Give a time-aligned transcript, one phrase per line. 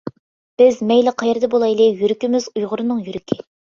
[0.61, 3.43] بىز مەيلى قەيەردە بولايلى، يۈرىكىمىز ئۇيغۇرنىڭ يۈرىكى.